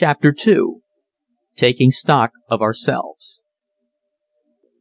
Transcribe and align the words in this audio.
CHAPTER 0.00 0.32
II 0.46 0.82
TAKING 1.56 1.90
STOCK 1.90 2.30
OF 2.48 2.62
OURSELVES 2.62 3.40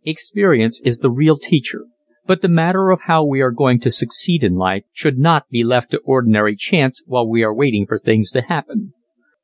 Experience 0.05 0.79
is 0.85 0.99
the 0.99 1.09
real 1.09 1.39
teacher, 1.39 1.85
but 2.27 2.43
the 2.43 2.47
matter 2.47 2.91
of 2.91 3.01
how 3.07 3.25
we 3.25 3.41
are 3.41 3.49
going 3.49 3.79
to 3.79 3.89
succeed 3.89 4.43
in 4.43 4.53
life 4.53 4.83
should 4.93 5.17
not 5.17 5.49
be 5.49 5.63
left 5.63 5.89
to 5.89 6.01
ordinary 6.05 6.55
chance 6.55 7.01
while 7.07 7.27
we 7.27 7.41
are 7.41 7.51
waiting 7.51 7.87
for 7.87 7.97
things 7.97 8.29
to 8.29 8.43
happen. 8.43 8.93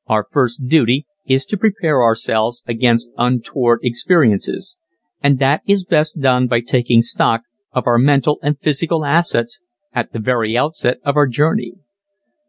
Our 0.06 0.28
first 0.32 0.68
duty 0.68 1.08
is 1.26 1.44
to 1.46 1.58
prepare 1.58 2.04
ourselves 2.04 2.62
against 2.68 3.10
untoward 3.18 3.80
experiences, 3.82 4.78
and 5.24 5.40
that 5.40 5.64
is 5.66 5.86
best 5.86 6.22
done 6.22 6.46
by 6.46 6.60
taking 6.60 7.02
stock 7.02 7.42
of 7.72 7.88
our 7.88 7.98
mental 7.98 8.38
and 8.44 8.60
physical 8.60 9.06
assets 9.06 9.60
at 9.92 10.14
the 10.14 10.20
very 10.20 10.56
outset 10.56 11.00
of 11.04 11.18
our 11.18 11.26
journey. 11.26 11.74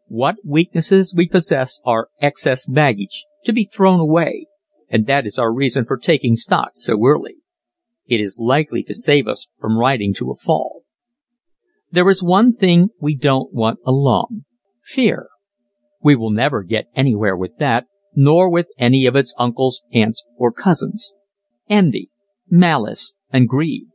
What 0.07 0.35
weaknesses 0.45 1.13
we 1.15 1.27
possess 1.27 1.79
are 1.85 2.09
excess 2.21 2.65
baggage, 2.65 3.25
to 3.45 3.53
be 3.53 3.65
thrown 3.65 3.99
away, 3.99 4.47
and 4.89 5.07
that 5.07 5.25
is 5.25 5.39
our 5.39 5.53
reason 5.53 5.85
for 5.85 5.97
taking 5.97 6.35
stock 6.35 6.71
so 6.75 6.99
early. 7.05 7.37
It 8.07 8.17
is 8.21 8.37
likely 8.39 8.83
to 8.83 8.93
save 8.93 9.27
us 9.27 9.47
from 9.59 9.79
riding 9.79 10.13
to 10.15 10.31
a 10.31 10.35
fall. 10.35 10.83
There 11.91 12.09
is 12.09 12.21
one 12.21 12.53
thing 12.53 12.89
we 12.99 13.15
don't 13.15 13.53
want 13.53 13.79
along 13.85 14.45
fear. 14.83 15.29
We 16.01 16.15
will 16.15 16.29
never 16.29 16.61
get 16.61 16.85
anywhere 16.95 17.35
with 17.35 17.57
that, 17.57 17.85
nor 18.15 18.49
with 18.49 18.67
any 18.77 19.07
of 19.07 19.15
its 19.15 19.33
uncles, 19.39 19.81
aunts 19.91 20.23
or 20.37 20.51
cousins. 20.51 21.13
Envy, 21.67 22.09
malice 22.47 23.15
and 23.31 23.47
greed. 23.47 23.87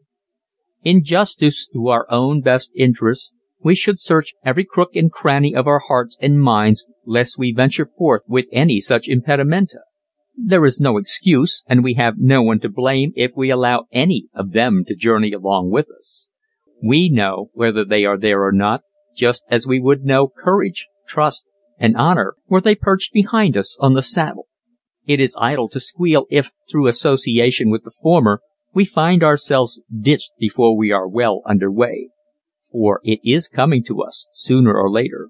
In 0.82 1.04
justice 1.04 1.68
to 1.72 1.88
our 1.88 2.06
own 2.10 2.40
best 2.40 2.70
interests 2.76 3.32
we 3.62 3.74
should 3.74 4.00
search 4.00 4.34
every 4.44 4.64
crook 4.64 4.90
and 4.94 5.12
cranny 5.12 5.54
of 5.54 5.66
our 5.66 5.80
hearts 5.80 6.16
and 6.20 6.40
minds 6.40 6.86
lest 7.04 7.38
we 7.38 7.52
venture 7.52 7.86
forth 7.86 8.22
with 8.26 8.46
any 8.52 8.80
such 8.80 9.08
impedimenta. 9.08 9.80
There 10.36 10.64
is 10.64 10.80
no 10.80 10.96
excuse 10.96 11.62
and 11.66 11.84
we 11.84 11.94
have 11.94 12.14
no 12.16 12.42
one 12.42 12.60
to 12.60 12.68
blame 12.68 13.12
if 13.14 13.32
we 13.36 13.50
allow 13.50 13.86
any 13.92 14.28
of 14.34 14.52
them 14.52 14.84
to 14.86 14.94
journey 14.94 15.32
along 15.32 15.70
with 15.70 15.86
us. 15.90 16.28
We 16.82 17.10
know 17.10 17.50
whether 17.52 17.84
they 17.84 18.04
are 18.04 18.18
there 18.18 18.42
or 18.42 18.52
not 18.52 18.82
just 19.14 19.44
as 19.50 19.66
we 19.66 19.80
would 19.80 20.04
know 20.04 20.28
courage, 20.28 20.86
trust 21.06 21.44
and 21.78 21.96
honor 21.96 22.34
were 22.48 22.60
they 22.60 22.74
perched 22.74 23.12
behind 23.12 23.56
us 23.56 23.76
on 23.80 23.94
the 23.94 24.02
saddle. 24.02 24.46
It 25.06 25.20
is 25.20 25.36
idle 25.38 25.68
to 25.70 25.80
squeal 25.80 26.26
if, 26.30 26.50
through 26.70 26.86
association 26.86 27.70
with 27.70 27.84
the 27.84 27.94
former, 28.02 28.40
we 28.72 28.84
find 28.84 29.22
ourselves 29.22 29.82
ditched 30.00 30.30
before 30.38 30.76
we 30.76 30.92
are 30.92 31.08
well 31.08 31.42
under 31.44 31.70
way. 31.70 32.10
For 32.72 33.00
it 33.04 33.20
is 33.24 33.48
coming 33.48 33.82
to 33.84 34.02
us, 34.02 34.26
sooner 34.32 34.74
or 34.74 34.90
later. 34.90 35.28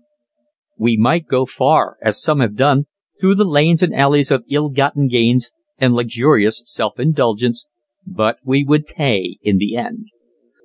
We 0.79 0.97
might 0.97 1.27
go 1.27 1.47
far, 1.47 1.97
as 2.03 2.23
some 2.23 2.41
have 2.41 2.57
done, 2.57 2.85
through 3.21 3.35
the 3.35 3.45
lanes 3.45 3.83
and 3.83 3.95
alleys 3.95 4.31
of 4.31 4.45
ill 4.51 4.69
gotten 4.69 5.09
gains 5.09 5.51
and 5.79 5.95
luxurious 5.95 6.63
self 6.65 6.99
indulgence, 6.99 7.67
but 8.07 8.39
we 8.45 8.65
would 8.65 8.87
pay 8.87 9.39
in 9.43 9.59
the 9.59 9.77
end. 9.77 10.07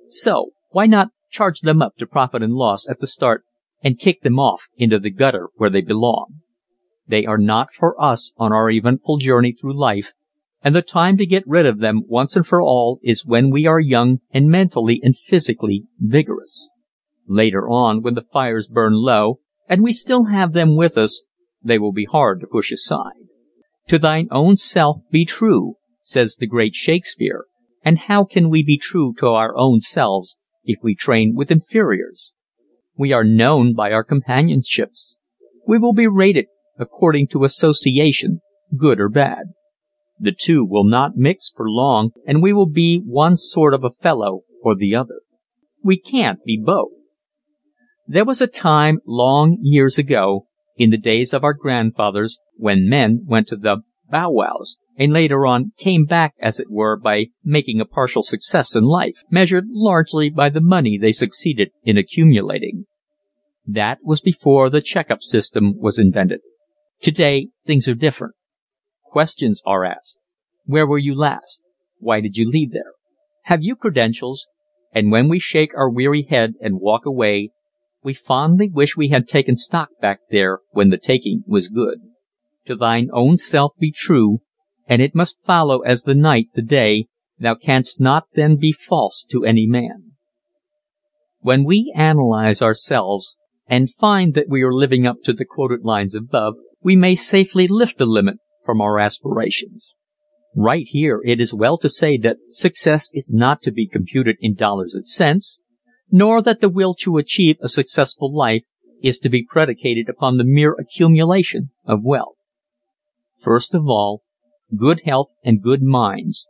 So 0.08 0.50
why 0.70 0.86
not 0.86 1.08
charge 1.30 1.60
them 1.60 1.82
up 1.82 1.96
to 1.96 2.06
profit 2.06 2.42
and 2.42 2.54
loss 2.54 2.88
at 2.88 3.00
the 3.00 3.06
start 3.06 3.44
and 3.82 3.98
kick 3.98 4.22
them 4.22 4.38
off 4.38 4.68
into 4.76 4.98
the 4.98 5.10
gutter 5.10 5.48
where 5.56 5.70
they 5.70 5.80
belong? 5.80 6.40
They 7.08 7.24
are 7.24 7.38
not 7.38 7.72
for 7.72 8.00
us 8.02 8.32
on 8.36 8.52
our 8.52 8.70
eventful 8.70 9.18
journey 9.18 9.52
through 9.52 9.78
life, 9.78 10.12
and 10.66 10.74
the 10.74 10.82
time 10.82 11.16
to 11.16 11.24
get 11.24 11.44
rid 11.46 11.64
of 11.64 11.78
them 11.78 12.02
once 12.08 12.34
and 12.34 12.44
for 12.44 12.60
all 12.60 12.98
is 13.00 13.24
when 13.24 13.52
we 13.52 13.68
are 13.68 13.78
young 13.78 14.18
and 14.32 14.48
mentally 14.48 15.00
and 15.00 15.16
physically 15.16 15.84
vigorous. 16.00 16.72
Later 17.28 17.68
on 17.68 18.02
when 18.02 18.14
the 18.14 18.26
fires 18.32 18.66
burn 18.66 18.94
low 18.94 19.38
and 19.68 19.80
we 19.80 19.92
still 19.92 20.24
have 20.24 20.54
them 20.54 20.74
with 20.74 20.98
us, 20.98 21.22
they 21.62 21.78
will 21.78 21.92
be 21.92 22.04
hard 22.04 22.40
to 22.40 22.48
push 22.48 22.72
aside. 22.72 23.28
To 23.86 23.96
thine 23.96 24.26
own 24.32 24.56
self 24.56 25.02
be 25.08 25.24
true, 25.24 25.74
says 26.00 26.34
the 26.34 26.48
great 26.48 26.74
Shakespeare, 26.74 27.44
and 27.84 27.96
how 27.96 28.24
can 28.24 28.50
we 28.50 28.64
be 28.64 28.76
true 28.76 29.14
to 29.18 29.28
our 29.28 29.56
own 29.56 29.80
selves 29.80 30.36
if 30.64 30.80
we 30.82 30.96
train 30.96 31.36
with 31.36 31.52
inferiors? 31.52 32.32
We 32.98 33.12
are 33.12 33.22
known 33.22 33.72
by 33.72 33.92
our 33.92 34.02
companionships. 34.02 35.16
We 35.64 35.78
will 35.78 35.94
be 35.94 36.08
rated 36.08 36.46
according 36.76 37.28
to 37.28 37.44
association, 37.44 38.40
good 38.76 38.98
or 38.98 39.08
bad. 39.08 39.52
The 40.18 40.32
two 40.32 40.64
will 40.64 40.84
not 40.84 41.16
mix 41.16 41.50
for 41.54 41.68
long 41.68 42.10
and 42.26 42.42
we 42.42 42.52
will 42.52 42.68
be 42.68 43.02
one 43.04 43.36
sort 43.36 43.74
of 43.74 43.84
a 43.84 43.90
fellow 43.90 44.42
or 44.62 44.74
the 44.74 44.94
other. 44.94 45.20
We 45.82 45.98
can't 45.98 46.42
be 46.44 46.56
both. 46.56 46.92
There 48.08 48.24
was 48.24 48.40
a 48.40 48.46
time 48.46 49.00
long 49.04 49.58
years 49.60 49.98
ago, 49.98 50.46
in 50.76 50.90
the 50.90 50.96
days 50.96 51.34
of 51.34 51.42
our 51.42 51.54
grandfathers, 51.54 52.38
when 52.54 52.88
men 52.88 53.24
went 53.26 53.48
to 53.48 53.56
the 53.56 53.82
"bow 54.08 54.30
wows" 54.30 54.78
and 54.96 55.12
later 55.12 55.44
on 55.44 55.72
came 55.76 56.04
back 56.04 56.34
as 56.40 56.60
it 56.60 56.70
were 56.70 56.96
by 56.96 57.26
making 57.44 57.80
a 57.80 57.84
partial 57.84 58.22
success 58.22 58.76
in 58.76 58.84
life, 58.84 59.24
measured 59.30 59.64
largely 59.68 60.30
by 60.30 60.48
the 60.48 60.60
money 60.60 60.96
they 60.96 61.12
succeeded 61.12 61.70
in 61.82 61.98
accumulating. 61.98 62.84
That 63.66 63.98
was 64.04 64.20
before 64.20 64.70
the 64.70 64.80
check 64.80 65.10
up 65.10 65.22
system 65.22 65.74
was 65.76 65.98
invented. 65.98 66.40
Today 67.00 67.48
things 67.66 67.88
are 67.88 67.94
different. 67.94 68.35
Questions 69.10 69.62
are 69.64 69.84
asked. 69.84 70.22
Where 70.64 70.86
were 70.86 70.98
you 70.98 71.14
last? 71.14 71.68
Why 71.98 72.20
did 72.20 72.36
you 72.36 72.48
leave 72.48 72.72
there? 72.72 72.92
Have 73.44 73.62
you 73.62 73.76
credentials? 73.76 74.46
And 74.92 75.10
when 75.10 75.28
we 75.28 75.38
shake 75.38 75.76
our 75.76 75.90
weary 75.90 76.26
head 76.28 76.54
and 76.60 76.80
walk 76.80 77.06
away 77.06 77.50
we 78.06 78.14
fondly 78.14 78.70
wish 78.72 78.96
we 78.96 79.08
had 79.08 79.26
taken 79.26 79.56
stock 79.56 79.88
back 80.00 80.20
there 80.30 80.60
when 80.70 80.90
the 80.90 80.96
taking 80.96 81.42
was 81.44 81.66
good. 81.66 81.98
To 82.66 82.76
thine 82.76 83.08
own 83.12 83.36
self 83.36 83.72
be 83.80 83.90
true, 83.90 84.38
and 84.86 85.02
it 85.02 85.16
must 85.16 85.42
follow 85.42 85.80
as 85.80 86.02
the 86.02 86.14
night 86.14 86.46
the 86.54 86.62
day, 86.62 87.06
thou 87.40 87.56
canst 87.56 88.00
not 88.00 88.26
then 88.36 88.58
be 88.60 88.70
false 88.70 89.26
to 89.32 89.44
any 89.44 89.66
man. 89.66 90.12
When 91.40 91.64
we 91.64 91.92
analyze 91.96 92.62
ourselves 92.62 93.36
and 93.66 93.92
find 93.92 94.34
that 94.34 94.48
we 94.48 94.62
are 94.62 94.72
living 94.72 95.04
up 95.04 95.16
to 95.24 95.32
the 95.32 95.44
quoted 95.44 95.80
lines 95.82 96.14
above, 96.14 96.54
we 96.80 96.94
may 96.94 97.16
safely 97.16 97.66
lift 97.66 97.98
the 97.98 98.06
limit 98.06 98.36
from 98.66 98.82
our 98.82 98.98
aspirations. 98.98 99.94
Right 100.54 100.84
here 100.86 101.22
it 101.24 101.40
is 101.40 101.54
well 101.54 101.78
to 101.78 101.88
say 101.88 102.18
that 102.18 102.38
success 102.48 103.08
is 103.14 103.30
not 103.32 103.62
to 103.62 103.72
be 103.72 103.86
computed 103.86 104.36
in 104.40 104.54
dollars 104.54 104.94
and 104.94 105.06
cents, 105.06 105.60
nor 106.10 106.42
that 106.42 106.60
the 106.60 106.68
will 106.68 106.94
to 106.96 107.16
achieve 107.16 107.56
a 107.62 107.68
successful 107.68 108.34
life 108.34 108.64
is 109.02 109.18
to 109.18 109.28
be 109.28 109.46
predicated 109.48 110.08
upon 110.08 110.36
the 110.36 110.44
mere 110.44 110.74
accumulation 110.78 111.70
of 111.86 112.02
wealth. 112.02 112.36
First 113.38 113.74
of 113.74 113.84
all, 113.86 114.22
good 114.76 115.02
health 115.04 115.28
and 115.44 115.62
good 115.62 115.82
minds, 115.82 116.46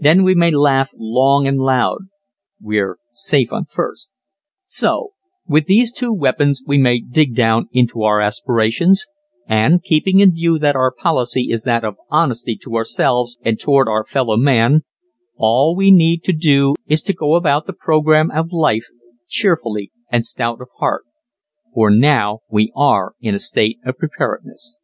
then 0.00 0.22
we 0.22 0.34
may 0.34 0.50
laugh 0.50 0.90
long 0.96 1.46
and 1.46 1.58
loud 1.58 2.08
we're 2.60 2.98
safe 3.10 3.52
on 3.52 3.64
first. 3.64 4.10
So, 4.66 5.10
with 5.46 5.66
these 5.66 5.90
two 5.90 6.12
weapons 6.12 6.62
we 6.66 6.78
may 6.78 7.00
dig 7.00 7.34
down 7.34 7.66
into 7.72 8.02
our 8.02 8.20
aspirations 8.20 9.06
and, 9.50 9.82
keeping 9.82 10.20
in 10.20 10.32
view 10.32 10.60
that 10.60 10.76
our 10.76 10.92
policy 10.92 11.48
is 11.50 11.62
that 11.62 11.84
of 11.84 11.96
honesty 12.08 12.56
to 12.62 12.76
ourselves 12.76 13.36
and 13.44 13.58
toward 13.58 13.88
our 13.88 14.04
fellow 14.04 14.36
man, 14.36 14.82
all 15.36 15.74
we 15.74 15.90
need 15.90 16.22
to 16.22 16.32
do 16.32 16.76
is 16.86 17.02
to 17.02 17.12
go 17.12 17.34
about 17.34 17.66
the 17.66 17.72
program 17.72 18.30
of 18.30 18.52
life 18.52 18.86
cheerfully 19.28 19.90
and 20.08 20.24
stout 20.24 20.60
of 20.60 20.68
heart. 20.78 21.02
For 21.74 21.90
now 21.90 22.40
we 22.48 22.72
are 22.76 23.14
in 23.20 23.34
a 23.34 23.40
state 23.40 23.78
of 23.84 23.98
preparedness. 23.98 24.78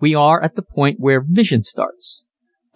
We 0.00 0.14
are 0.14 0.40
at 0.40 0.54
the 0.54 0.62
point 0.62 1.00
where 1.00 1.20
vision 1.20 1.64
starts. 1.64 2.26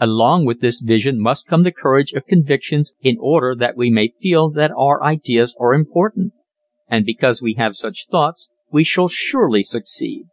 Along 0.00 0.44
with 0.44 0.60
this 0.60 0.80
vision 0.80 1.20
must 1.20 1.46
come 1.46 1.62
the 1.62 1.70
courage 1.70 2.12
of 2.14 2.26
convictions 2.26 2.92
in 3.00 3.16
order 3.20 3.54
that 3.54 3.76
we 3.76 3.90
may 3.90 4.12
feel 4.20 4.50
that 4.50 4.72
our 4.76 5.04
ideas 5.04 5.54
are 5.60 5.72
important. 5.72 6.32
And 6.88 7.04
because 7.04 7.40
we 7.40 7.54
have 7.54 7.76
such 7.76 8.06
thoughts 8.10 8.50
we 8.72 8.82
shall 8.82 9.08
surely 9.08 9.62
succeed. 9.62 10.24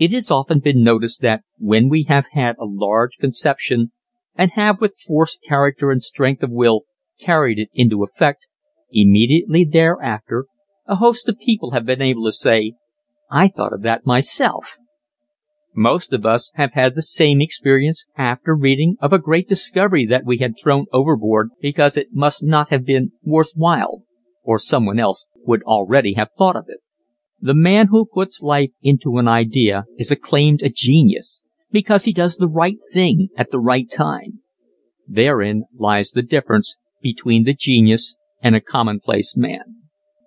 It 0.00 0.12
has 0.12 0.30
often 0.30 0.60
been 0.60 0.82
noticed 0.82 1.20
that 1.20 1.42
when 1.58 1.90
we 1.90 2.06
have 2.08 2.28
had 2.32 2.56
a 2.58 2.64
large 2.64 3.18
conception 3.18 3.92
and 4.34 4.50
have 4.52 4.80
with 4.80 4.96
force 4.96 5.38
character 5.46 5.90
and 5.90 6.02
strength 6.02 6.42
of 6.42 6.50
will 6.50 6.84
carried 7.20 7.58
it 7.58 7.68
into 7.74 8.02
effect, 8.02 8.46
immediately 8.90 9.68
thereafter 9.70 10.46
a 10.86 10.96
host 10.96 11.28
of 11.28 11.38
people 11.38 11.72
have 11.72 11.84
been 11.84 12.00
able 12.00 12.24
to 12.24 12.32
say, 12.32 12.72
"I 13.30 13.48
thought 13.48 13.74
of 13.74 13.82
that 13.82 14.06
myself." 14.06 14.78
Most 15.76 16.14
of 16.14 16.24
us 16.24 16.50
have 16.54 16.72
had 16.72 16.94
the 16.94 17.02
same 17.02 17.42
experience 17.42 18.06
after 18.16 18.56
reading 18.56 18.96
of 19.02 19.12
a 19.12 19.18
great 19.18 19.48
discovery 19.48 20.06
that 20.06 20.24
we 20.24 20.38
had 20.38 20.58
thrown 20.58 20.86
overboard 20.94 21.50
because 21.60 21.98
it 21.98 22.14
must 22.14 22.42
not 22.42 22.70
have 22.70 22.86
been 22.86 23.12
worth 23.22 23.52
while, 23.54 24.04
or 24.42 24.58
someone 24.58 24.98
else 24.98 25.26
would 25.44 25.62
already 25.64 26.14
have 26.14 26.30
thought 26.38 26.56
of 26.56 26.64
it. 26.68 26.78
The 27.40 27.54
man 27.54 27.88
who 27.88 28.04
puts 28.04 28.42
life 28.42 28.70
into 28.82 29.18
an 29.18 29.26
idea 29.26 29.84
is 29.98 30.10
acclaimed 30.10 30.62
a 30.62 30.68
genius 30.68 31.40
because 31.70 32.04
he 32.04 32.12
does 32.12 32.36
the 32.36 32.48
right 32.48 32.78
thing 32.92 33.28
at 33.36 33.50
the 33.50 33.60
right 33.60 33.90
time. 33.90 34.40
Therein 35.08 35.64
lies 35.78 36.10
the 36.10 36.22
difference 36.22 36.76
between 37.02 37.44
the 37.44 37.54
genius 37.54 38.16
and 38.42 38.54
a 38.54 38.60
commonplace 38.60 39.36
man. 39.36 39.82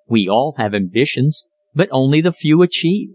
We 0.08 0.28
all 0.28 0.56
have 0.58 0.74
ambitions, 0.74 1.46
but 1.76 1.90
only 1.92 2.22
the 2.22 2.32
few 2.32 2.62
achieve. 2.62 3.10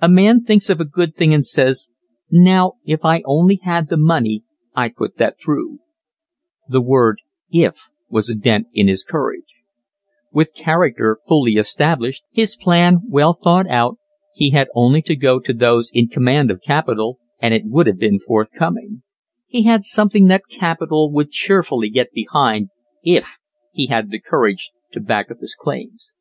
A 0.00 0.08
man 0.08 0.44
thinks 0.44 0.68
of 0.68 0.80
a 0.80 0.84
good 0.84 1.16
thing 1.16 1.32
and 1.32 1.46
says, 1.46 1.88
Now 2.30 2.74
if 2.84 3.04
I 3.04 3.22
only 3.24 3.60
had 3.62 3.88
the 3.88 3.96
money 3.96 4.44
I'd 4.74 4.96
put 4.96 5.18
that 5.18 5.38
through." 5.38 5.80
The 6.68 6.80
word 6.80 7.20
"if" 7.50 7.90
was 8.08 8.30
a 8.30 8.34
dent 8.34 8.68
in 8.72 8.88
his 8.88 9.04
courage. 9.04 9.51
With 10.32 10.54
character 10.54 11.18
fully 11.28 11.52
established, 11.52 12.24
his 12.32 12.56
plan 12.56 13.00
well 13.08 13.34
thought 13.34 13.68
out, 13.68 13.98
he 14.34 14.50
had 14.50 14.68
only 14.74 15.02
to 15.02 15.14
go 15.14 15.38
to 15.38 15.52
those 15.52 15.90
in 15.92 16.08
command 16.08 16.50
of 16.50 16.62
capital 16.62 17.18
and 17.40 17.52
it 17.52 17.64
would 17.66 17.86
have 17.86 17.98
been 17.98 18.18
forthcoming. 18.18 19.02
He 19.46 19.64
had 19.64 19.84
something 19.84 20.28
that 20.28 20.48
capital 20.48 21.12
would 21.12 21.30
cheerfully 21.30 21.90
get 21.90 22.12
behind 22.14 22.68
if 23.02 23.36
he 23.72 23.88
had 23.88 24.10
the 24.10 24.20
courage 24.20 24.70
to 24.92 25.00
back 25.00 25.30
up 25.30 25.38
his 25.40 25.54
claims. 25.54 26.12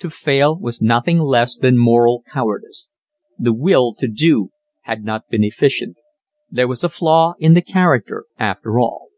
To 0.00 0.10
fail 0.10 0.56
was 0.56 0.80
nothing 0.80 1.18
less 1.18 1.56
than 1.56 1.76
moral 1.76 2.22
cowardice. 2.32 2.88
The 3.38 3.52
will 3.52 3.94
to 3.94 4.06
do 4.06 4.50
had 4.82 5.04
not 5.04 5.28
been 5.28 5.42
efficient. 5.42 5.96
There 6.50 6.68
was 6.68 6.84
a 6.84 6.88
flaw 6.88 7.34
in 7.38 7.54
the 7.54 7.62
character 7.62 8.26
after 8.38 8.78
all. 8.78 9.08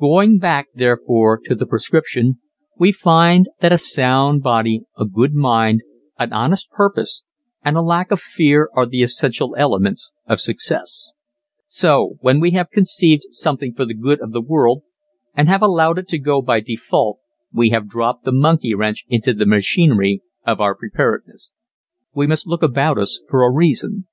Going 0.00 0.38
back, 0.38 0.66
therefore, 0.74 1.38
to 1.44 1.54
the 1.54 1.66
prescription, 1.66 2.38
we 2.80 2.90
find 2.90 3.46
that 3.60 3.72
a 3.72 3.78
sound 3.78 4.42
body, 4.42 4.80
a 4.98 5.04
good 5.04 5.34
mind, 5.34 5.82
an 6.18 6.32
honest 6.32 6.70
purpose, 6.70 7.24
and 7.62 7.76
a 7.76 7.82
lack 7.82 8.10
of 8.10 8.18
fear 8.18 8.70
are 8.74 8.86
the 8.86 9.02
essential 9.02 9.54
elements 9.58 10.12
of 10.26 10.40
success. 10.40 11.10
So 11.66 12.16
when 12.20 12.40
we 12.40 12.52
have 12.52 12.70
conceived 12.70 13.24
something 13.32 13.74
for 13.74 13.84
the 13.84 13.94
good 13.94 14.18
of 14.20 14.32
the 14.32 14.40
world 14.40 14.82
and 15.36 15.46
have 15.46 15.60
allowed 15.60 15.98
it 15.98 16.08
to 16.08 16.18
go 16.18 16.40
by 16.40 16.60
default 16.60 17.18
we 17.52 17.70
have 17.70 17.88
dropped 17.88 18.24
the 18.24 18.32
monkey 18.32 18.74
wrench 18.74 19.04
into 19.08 19.34
the 19.34 19.46
machinery 19.46 20.22
of 20.46 20.60
our 20.60 20.74
preparedness. 20.74 21.50
We 22.14 22.26
must 22.26 22.46
look 22.46 22.62
about 22.62 22.98
us 22.98 23.20
for 23.28 23.44
a 23.44 23.52
reason. 23.52 24.06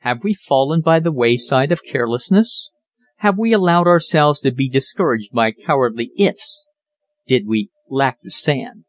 Have 0.00 0.24
we 0.24 0.34
fallen 0.34 0.82
by 0.82 1.00
the 1.00 1.12
wayside 1.12 1.72
of 1.72 1.84
carelessness? 1.84 2.70
Have 3.18 3.38
we 3.38 3.52
allowed 3.52 3.86
ourselves 3.86 4.40
to 4.40 4.50
be 4.50 4.68
discouraged 4.68 5.32
by 5.32 5.52
cowardly 5.52 6.10
ifs? 6.18 6.66
Did 7.26 7.46
we 7.46 7.70
lack 7.90 8.20
the 8.22 8.30
sand? 8.30 8.84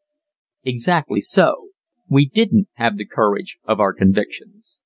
Exactly 0.64 1.20
so 1.20 1.68
we 2.12 2.26
didn't 2.26 2.68
have 2.74 2.98
the 2.98 3.06
courage 3.06 3.58
of 3.66 3.80
our 3.80 3.94
convictions. 3.94 4.78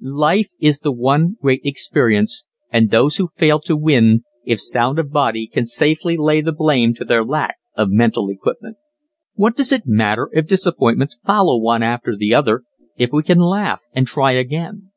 Life 0.00 0.48
is 0.60 0.80
the 0.80 0.92
one 0.92 1.36
great 1.40 1.62
experience, 1.64 2.44
and 2.70 2.90
those 2.90 3.16
who 3.16 3.28
fail 3.34 3.58
to 3.60 3.76
win, 3.76 4.24
if 4.44 4.60
sound 4.60 4.98
of 4.98 5.10
body, 5.10 5.50
can 5.52 5.64
safely 5.64 6.16
lay 6.18 6.42
the 6.42 6.52
blame 6.52 6.92
to 6.94 7.04
their 7.04 7.24
lack 7.24 7.56
of 7.76 7.88
mental 7.90 8.28
equipment. 8.28 8.76
What 9.34 9.56
does 9.56 9.72
it 9.72 9.86
matter 9.86 10.28
if 10.32 10.46
disappointments 10.46 11.18
follow 11.24 11.58
one 11.58 11.82
after 11.82 12.14
the 12.14 12.34
other 12.34 12.62
if 12.96 13.10
we 13.10 13.22
can 13.22 13.38
laugh 13.38 13.80
and 13.94 14.06
try 14.06 14.32
again? 14.32 14.90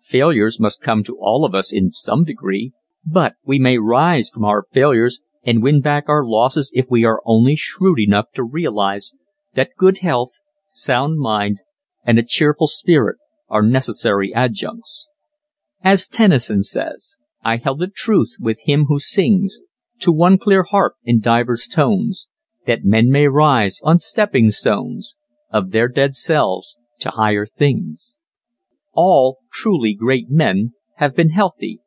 Failures 0.00 0.58
must 0.58 0.82
come 0.82 1.04
to 1.04 1.16
all 1.20 1.44
of 1.44 1.54
us 1.54 1.72
in 1.72 1.92
some 1.92 2.24
degree, 2.24 2.72
but 3.04 3.34
we 3.44 3.58
may 3.58 3.78
rise 3.78 4.30
from 4.30 4.44
our 4.44 4.64
failures 4.72 5.20
and 5.46 5.62
win 5.62 5.80
back 5.80 6.08
our 6.08 6.24
losses 6.24 6.72
if 6.74 6.86
we 6.90 7.04
are 7.04 7.22
only 7.24 7.54
shrewd 7.54 8.00
enough 8.00 8.26
to 8.34 8.42
realize 8.42 9.12
that 9.54 9.76
good 9.78 9.98
health 9.98 10.32
sound 10.66 11.18
mind, 11.18 11.60
and 12.04 12.18
a 12.18 12.24
cheerful 12.24 12.66
spirit 12.66 13.16
are 13.48 13.62
necessary 13.62 14.34
adjuncts. 14.34 15.08
As 15.84 16.08
Tennyson 16.08 16.64
says, 16.64 17.16
I 17.44 17.58
held 17.58 17.80
a 17.80 17.86
truth 17.86 18.34
with 18.40 18.60
him 18.64 18.86
who 18.88 18.98
sings 18.98 19.60
To 20.00 20.12
one 20.12 20.36
clear 20.36 20.64
harp 20.64 20.94
in 21.04 21.20
divers 21.20 21.68
tones, 21.68 22.28
That 22.66 22.84
men 22.84 23.08
may 23.08 23.28
rise 23.28 23.78
on 23.84 24.00
stepping 24.00 24.50
stones 24.50 25.14
Of 25.52 25.70
their 25.70 25.86
dead 25.86 26.16
selves 26.16 26.76
to 27.00 27.10
higher 27.10 27.46
things. 27.46 28.16
All 28.92 29.38
truly 29.52 29.94
great 29.94 30.28
men 30.28 30.72
have 30.96 31.14
been 31.14 31.30
healthy, 31.30 31.78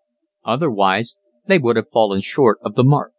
otherwise 0.45 1.17
they 1.47 1.57
would 1.57 1.75
have 1.75 1.89
fallen 1.91 2.21
short 2.21 2.59
of 2.63 2.75
the 2.75 2.83
mark. 2.83 3.11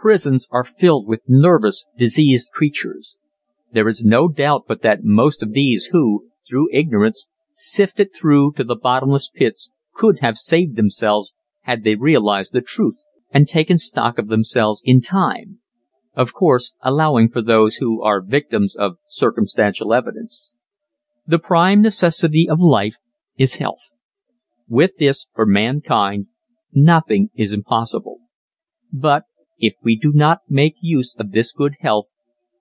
Prisons 0.00 0.48
are 0.50 0.64
filled 0.64 1.06
with 1.06 1.20
nervous, 1.28 1.84
diseased 1.98 2.50
creatures. 2.52 3.16
There 3.72 3.88
is 3.88 4.04
no 4.04 4.28
doubt 4.28 4.64
but 4.66 4.82
that 4.82 5.04
most 5.04 5.42
of 5.42 5.52
these 5.52 5.86
who, 5.92 6.28
through 6.48 6.72
ignorance, 6.72 7.26
sifted 7.52 8.14
through 8.14 8.52
to 8.52 8.64
the 8.64 8.76
bottomless 8.76 9.28
pits 9.28 9.70
could 9.94 10.20
have 10.20 10.36
saved 10.36 10.76
themselves 10.76 11.34
had 11.62 11.84
they 11.84 11.94
realized 11.94 12.52
the 12.52 12.60
truth 12.60 12.96
and 13.30 13.46
taken 13.46 13.78
stock 13.78 14.18
of 14.18 14.28
themselves 14.28 14.80
in 14.84 15.00
time 15.00 15.58
of 16.16 16.34
course 16.34 16.72
allowing 16.82 17.28
for 17.28 17.42
those 17.42 17.76
who 17.76 18.02
are 18.02 18.20
victims 18.20 18.74
of 18.76 18.96
circumstantial 19.08 19.94
evidence. 19.94 20.52
The 21.26 21.38
prime 21.38 21.80
necessity 21.80 22.48
of 22.48 22.60
life 22.60 22.96
is 23.38 23.56
health. 23.56 23.92
With 24.68 24.98
this, 24.98 25.26
for 25.34 25.46
mankind, 25.46 26.26
nothing 26.72 27.30
is 27.34 27.52
impossible. 27.52 28.18
But 28.92 29.24
if 29.60 29.74
we 29.84 29.96
do 29.96 30.12
not 30.12 30.40
make 30.48 30.74
use 30.80 31.14
of 31.18 31.30
this 31.30 31.52
good 31.52 31.74
health 31.80 32.10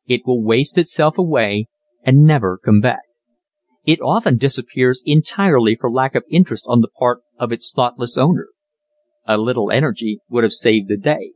it 0.10 0.22
will 0.25 0.44
waste 0.44 0.78
itself 0.78 1.18
away 1.18 1.68
and 2.04 2.25
never 2.25 2.57
come 2.57 2.81
back. 2.81 3.04
It 3.86 4.01
often 4.01 4.38
disappears 4.38 5.04
entirely 5.06 5.78
for 5.80 5.92
lack 5.92 6.16
of 6.16 6.24
interest 6.30 6.66
on 6.68 6.81
the 6.81 6.90
part 7.00 7.22
of 7.38 7.51
its 7.51 7.72
thoughtless 7.72 8.18
owner. 8.18 8.48
A 9.28 9.38
little 9.38 9.72
energy 9.72 10.19
would 10.30 10.44
have 10.44 10.51
saved 10.51 10.88
the 10.90 10.98
day. 10.98 11.34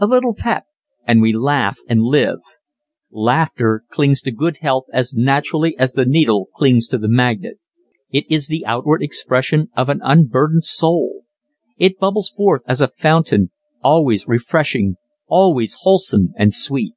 A 0.00 0.06
little 0.06 0.34
pep 0.34 0.64
and 1.06 1.22
we 1.22 1.32
laugh 1.32 1.78
and 1.88 2.02
live. 2.02 2.38
Laughter 3.10 3.84
clings 3.90 4.20
to 4.22 4.32
good 4.32 4.58
health 4.62 4.84
as 4.92 5.14
naturally 5.14 5.76
as 5.78 5.92
the 5.92 6.04
needle 6.04 6.48
clings 6.54 6.86
to 6.88 6.98
the 6.98 7.08
magnet. 7.08 7.54
It 8.10 8.24
is 8.28 8.48
the 8.48 8.64
outward 8.66 9.02
expression 9.02 9.68
of 9.76 9.88
an 9.88 10.00
unburdened 10.02 10.64
soul. 10.64 11.22
It 11.78 11.98
bubbles 11.98 12.32
forth 12.36 12.62
as 12.66 12.80
a 12.80 12.88
fountain, 12.88 13.50
always 13.82 14.26
refreshing, 14.26 14.96
always 15.26 15.78
wholesome 15.80 16.32
and 16.36 16.52
sweet. 16.52 16.94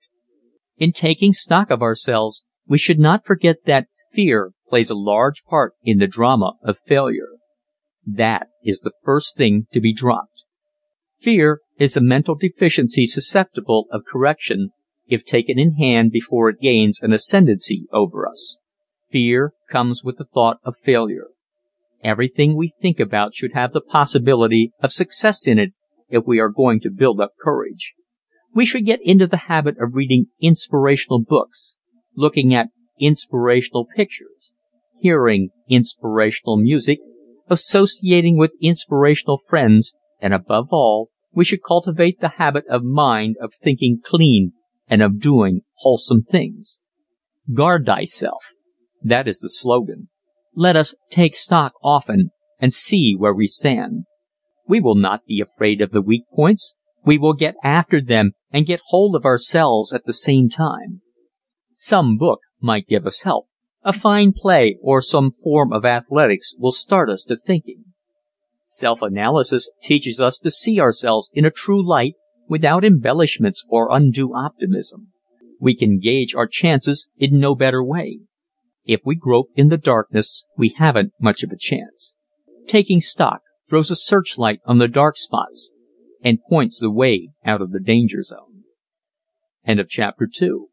In 0.78 0.92
taking 0.92 1.34
stock 1.34 1.70
of 1.70 1.82
ourselves 1.82 2.44
we 2.68 2.78
should 2.78 3.00
not 3.00 3.26
forget 3.26 3.58
that 3.66 3.88
fear 4.12 4.52
plays 4.68 4.90
a 4.90 4.96
large 4.96 5.44
part 5.46 5.74
in 5.84 6.00
the 6.00 6.08
drama 6.08 6.54
of 6.64 6.78
failure. 6.80 7.30
That 8.06 8.48
is 8.64 8.80
the 8.80 8.94
first 9.04 9.38
thing 9.38 9.68
to 9.72 9.80
be 9.80 9.94
dropped. 9.94 10.44
Fear 11.20 11.62
is 11.80 11.96
a 11.96 12.02
mental 12.02 12.36
deficiency 12.36 13.06
susceptible 13.06 13.88
of 13.92 14.04
correction 14.12 14.70
if 15.08 15.24
taken 15.24 15.60
in 15.60 15.74
hand 15.74 16.12
before 16.12 16.50
it 16.50 16.62
gains 16.62 17.00
an 17.02 17.14
ascendancy 17.14 17.86
over 17.92 18.28
us. 18.28 18.58
Fear 19.12 19.54
comes 19.72 20.04
with 20.04 20.18
the 20.18 20.26
thought 20.26 20.58
of 20.64 20.76
failure. 20.82 21.28
Everything 22.04 22.56
we 22.56 22.72
think 22.82 23.00
about 23.00 23.34
should 23.34 23.54
have 23.54 23.74
the 23.74 23.82
possibility 23.82 24.72
of 24.82 24.92
success 24.92 25.48
in 25.48 25.58
it 25.58 25.74
if 26.10 26.24
we 26.26 26.40
are 26.40 26.50
going 26.50 26.80
to 26.82 26.92
build 26.92 27.20
up 27.20 27.34
courage. 27.42 27.94
We 28.54 28.66
should 28.66 28.86
get 28.86 29.00
into 29.04 29.28
the 29.28 29.46
habit 29.48 29.76
of 29.80 29.96
reading 29.96 30.28
inspirational 30.42 31.22
books, 31.22 31.76
looking 32.16 32.54
at 32.54 32.70
inspirational 33.00 33.86
pictures, 33.96 34.54
hearing 35.02 35.50
inspirational 35.70 36.58
music, 36.58 37.00
associating 37.50 38.38
with 38.38 38.54
inspirational 38.62 39.38
friends, 39.38 39.94
and 40.22 40.34
above 40.34 40.68
all, 40.72 41.10
we 41.34 41.46
should 41.46 41.64
cultivate 41.64 42.22
the 42.22 42.34
habit 42.38 42.64
of 42.70 42.84
mind 42.84 43.36
of 43.42 43.54
thinking 43.54 44.00
clean 44.04 44.54
and 44.88 45.02
of 45.02 45.20
doing 45.20 45.62
wholesome 45.80 46.24
things. 46.24 46.80
Guard 47.54 47.86
thyself. 47.86 48.52
That 49.02 49.28
is 49.28 49.40
the 49.40 49.50
slogan. 49.50 50.10
Let 50.56 50.76
us 50.76 50.96
take 51.12 51.36
stock 51.36 51.74
often 51.84 52.32
and 52.60 52.74
see 52.74 53.16
where 53.18 53.34
we 53.34 53.48
stand. 53.48 54.06
We 54.68 54.80
will 54.80 54.96
not 54.96 55.26
be 55.26 55.42
afraid 55.42 55.82
of 55.82 55.92
the 55.92 56.02
weak 56.02 56.24
points 56.34 56.76
we 57.06 57.18
will 57.20 57.34
get 57.34 57.56
after 57.64 58.02
them 58.02 58.32
and 58.52 58.66
get 58.66 58.82
hold 58.88 59.16
of 59.16 59.26
ourselves 59.26 59.94
at 59.94 60.06
the 60.06 60.14
same 60.14 60.50
time. 60.50 61.02
Some 61.76 62.18
book 62.18 62.40
might 62.60 62.88
give 62.88 63.06
us 63.06 63.22
help 63.22 63.48
a 63.86 63.94
fine 63.94 64.34
play 64.36 64.78
or 64.82 65.00
some 65.00 65.30
form 65.30 65.72
of 65.72 65.86
athletics 65.86 66.56
will 66.58 66.72
start 66.72 67.08
us 67.08 67.24
to 67.24 67.38
thinking. 67.38 67.84
Self 68.66 69.04
analysis 69.04 69.70
teaches 69.84 70.20
us 70.20 70.40
to 70.40 70.50
see 70.50 70.80
ourselves 70.80 71.30
in 71.34 71.46
a 71.46 71.52
true 71.52 71.88
light 71.88 72.16
without 72.50 72.84
embellishments 72.84 73.64
or 73.70 73.96
undue 73.96 74.34
optimism. 74.36 75.10
We 75.60 75.76
can 75.76 76.00
gauge 76.00 76.34
our 76.34 76.48
chances 76.48 77.08
in 77.16 77.40
no 77.40 77.54
better 77.54 77.84
way. 77.84 78.22
If 78.86 79.02
we 79.06 79.16
grope 79.16 79.50
in 79.56 79.70
the 79.70 79.78
darkness 79.78 80.46
we 80.58 80.74
haven't 80.78 81.14
much 81.22 81.44
of 81.44 81.52
a 81.52 81.58
chance. 81.58 82.16
Taking 82.68 83.00
stock 83.00 83.42
throws 83.70 83.92
a 83.92 83.96
searchlight 83.96 84.60
on 84.66 84.78
the 84.78 84.88
dark 84.88 85.18
spots 85.18 85.70
and 86.24 86.44
points 86.50 86.80
the 86.80 86.92
way 86.92 87.30
out 87.46 87.62
of 87.62 87.72
the 87.72 87.80
danger 87.80 88.24
zone. 88.24 88.64
End 89.66 89.80
of 89.80 89.90
chapter 89.90 90.28
2 90.32 90.70